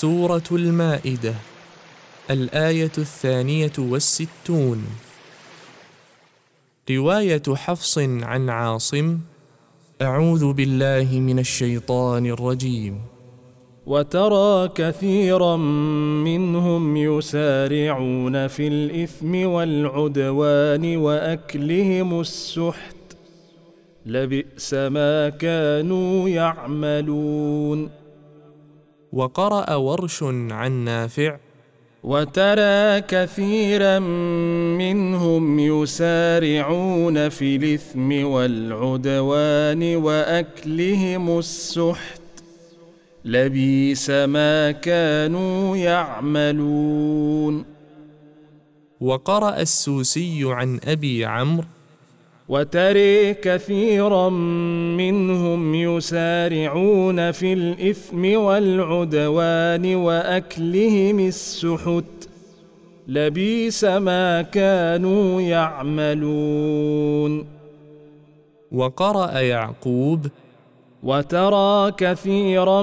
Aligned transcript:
سورة 0.00 0.42
المائدة 0.52 1.34
الآية 2.30 2.92
الثانية 2.98 3.72
والستون. 3.78 4.86
رواية 6.90 7.42
حفص 7.54 7.98
عن 7.98 8.50
عاصم 8.50 9.18
أعوذ 10.02 10.52
بالله 10.52 11.20
من 11.20 11.38
الشيطان 11.38 12.26
الرجيم. 12.26 13.00
وترى 13.86 14.68
كثيرا 14.68 15.56
منهم 16.26 16.96
يسارعون 16.96 18.46
في 18.46 18.68
الإثم 18.68 19.46
والعدوان 19.46 20.96
وأكلهم 20.96 22.20
السحت. 22.20 22.96
لبئس 24.06 24.74
ما 24.74 25.28
كانوا 25.28 26.28
يعملون. 26.28 28.05
وقرأ 29.16 29.74
ورش 29.74 30.22
عن 30.50 30.72
نافع. 30.84 31.36
وترى 32.04 33.00
كثيرا 33.00 33.98
منهم 34.78 35.58
يسارعون 35.58 37.28
في 37.28 37.56
الإثم 37.56 38.24
والعدوان 38.24 39.96
وأكلهم 39.96 41.38
السحت. 41.38 42.20
لبيس 43.24 44.10
ما 44.10 44.70
كانوا 44.70 45.76
يعملون. 45.76 47.64
وقرأ 49.00 49.60
السوسي 49.60 50.40
عن 50.44 50.80
أبي 50.84 51.24
عمرو 51.24 51.75
وتري 52.48 53.34
كثيرا 53.34 54.28
منهم 54.98 55.74
يسارعون 55.74 57.32
في 57.32 57.52
الإثم 57.52 58.36
والعدوان 58.36 59.94
وأكلهم 59.94 61.20
السحت. 61.20 62.04
لبيس 63.08 63.84
ما 63.84 64.42
كانوا 64.42 65.40
يعملون. 65.40 67.46
وقرأ 68.72 69.40
يعقوب 69.40 70.26
وترى 71.02 71.92
كثيرا 71.92 72.82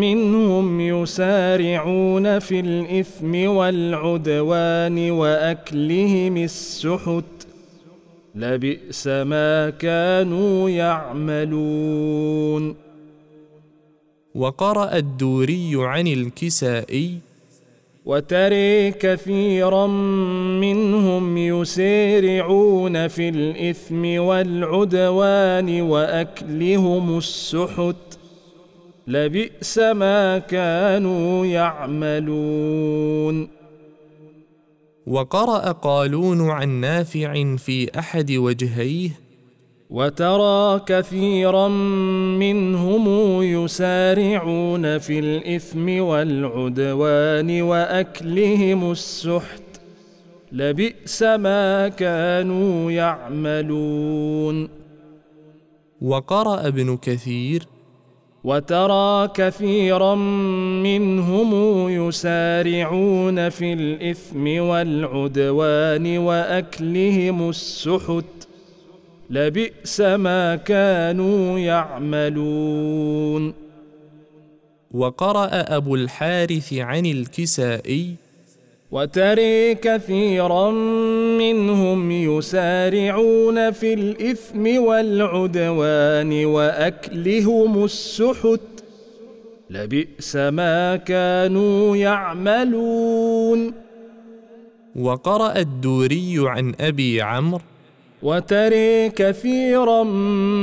منهم 0.00 0.80
يسارعون 0.80 2.38
في 2.38 2.60
الإثم 2.60 3.48
والعدوان 3.48 5.10
وأكلهم 5.10 6.36
السحت. 6.36 7.45
لبئس 8.36 9.06
ما 9.06 9.70
كانوا 9.70 10.70
يعملون. 10.70 12.76
وقرأ 14.34 14.96
الدوري 14.96 15.70
عن 15.74 16.06
الكسائي 16.06 17.18
وتري 18.04 18.90
كثيرا 18.90 19.86
منهم 20.60 21.38
يسارعون 21.38 23.08
في 23.08 23.28
الإثم 23.28 24.20
والعدوان 24.20 25.80
وأكلهم 25.80 27.18
السحت. 27.18 28.18
لبئس 29.06 29.78
ما 29.78 30.38
كانوا 30.38 31.46
يعملون. 31.46 33.55
وقرأ 35.06 35.72
قالون 35.72 36.50
عن 36.50 36.68
نافع 36.68 37.56
في 37.56 37.98
أحد 37.98 38.32
وجهيه 38.32 39.10
وترى 39.90 40.80
كثيرا 40.86 41.68
منهم 42.38 43.42
يسارعون 43.42 44.98
في 44.98 45.18
الإثم 45.18 46.00
والعدوان 46.00 47.62
وأكلهم 47.62 48.90
السحت 48.90 49.62
لبئس 50.52 51.22
ما 51.22 51.88
كانوا 51.88 52.90
يعملون. 52.90 54.68
وقرأ 56.02 56.66
ابن 56.68 56.96
كثير 56.96 57.66
وترى 58.44 59.28
كثيرا 59.28 60.14
منهم 60.84 61.54
يسارعون 62.08 63.48
في 63.48 63.72
الإثم 63.72 64.46
والعدوان 64.60 66.18
وأكلهم 66.18 67.48
السحت 67.48 68.24
لبئس 69.30 70.00
ما 70.00 70.56
كانوا 70.56 71.58
يعملون. 71.58 73.54
وقرأ 74.90 75.48
أبو 75.52 75.94
الحارث 75.94 76.74
عن 76.74 77.06
الكسائي 77.06 78.26
وتري 78.90 79.74
كثيرا 79.74 80.70
منهم 81.38 82.10
يسارعون 82.10 83.70
في 83.70 83.94
الإثم 83.94 84.78
والعدوان 84.78 86.44
وأكلهم 86.44 87.84
السحت 87.84 88.75
لبئس 89.70 90.36
ما 90.36 90.96
كانوا 90.96 91.96
يعملون. 91.96 93.72
وقرأ 94.96 95.58
الدوري 95.58 96.34
عن 96.36 96.74
أبي 96.80 97.22
عمرو. 97.22 97.60
وتري 98.22 99.08
كثيرا 99.08 100.02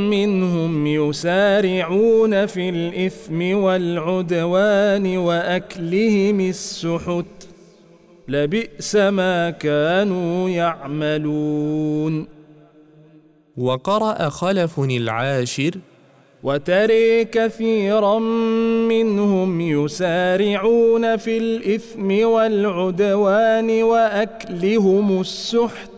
منهم 0.10 0.88
يسارعون 0.88 2.46
في 2.46 2.70
الإثم 2.70 3.42
والعدوان 3.56 5.18
وأكلهم 5.18 6.40
السحت. 6.40 7.48
لبئس 8.28 8.96
ما 8.96 9.50
كانوا 9.50 10.50
يعملون. 10.50 12.28
وقرأ 13.58 14.30
خلف 14.30 14.80
العاشر. 14.80 15.72
وتري 16.44 17.26
كثيرا 17.26 18.20
منهم 18.90 19.62
يسارعون 19.62 21.18
في 21.18 21.38
الإثم 21.38 22.26
والعدوان 22.26 23.84
وأكلهم 23.84 25.22
السحت. 25.22 25.90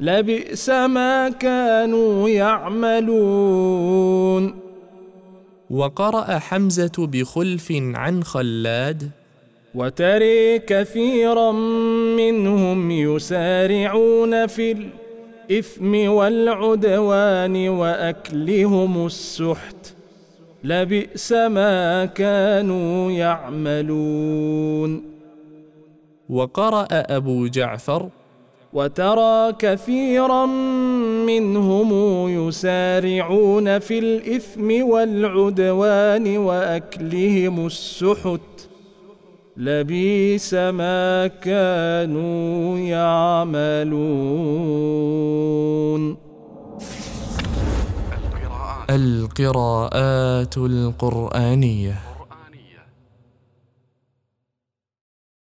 لبئس 0.00 0.68
ما 0.70 1.28
كانوا 1.28 2.28
يعملون. 2.28 3.84
وقرأ 5.70 6.38
حمزة 6.38 6.92
بخلف 6.98 7.72
عن 7.72 8.24
خلاد 8.24 9.10
وتري 9.74 10.58
كثيرا 10.58 11.52
منهم 12.16 12.90
يسارعون 12.90 14.46
في 14.46 14.72
الإثم 15.50 16.08
والعدوان 16.08 17.68
وأكلهم 17.68 19.06
السحت. 19.06 19.94
لبئس 20.64 21.32
ما 21.32 22.04
كانوا 22.04 23.12
يعملون. 23.12 25.04
وقرأ 26.28 26.86
أبو 26.90 27.46
جعفر 27.46 28.08
وترى 28.72 29.52
كثيرا 29.52 30.46
منهم 31.26 32.28
يسارعون 32.48 33.78
في 33.78 33.98
الإثم 33.98 34.82
والعدوان 34.82 36.36
وأكلهم 36.36 37.66
السحت. 37.66 38.68
لبيس 39.56 40.54
ما 40.54 41.26
كانوا 41.26 42.78
يعملون. 42.78 43.94
القراءات 48.90 50.56
القرآنية. 50.56 52.13